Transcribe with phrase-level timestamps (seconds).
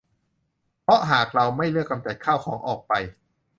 [0.83, 2.93] เพราะหากเราไม่เลือกกำจัดข้าวของออกไป